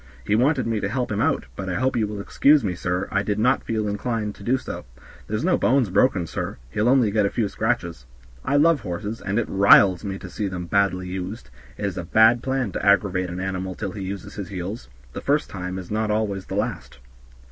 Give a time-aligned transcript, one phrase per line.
[0.25, 3.07] He wanted me to help him out, but I hope you will excuse me, sir,
[3.11, 4.83] I did not feel inclined to do so.
[5.27, 8.07] There's no bones broken, sir; he'll only get a few scratches.
[8.43, 12.03] I love horses, and it riles me to see them badly used; it is a
[12.03, 15.91] bad plan to aggravate an animal till he uses his heels; the first time is
[15.91, 16.97] not always the last."